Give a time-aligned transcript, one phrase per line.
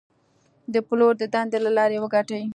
[0.73, 2.43] د پلور د دندې له لارې وګټئ.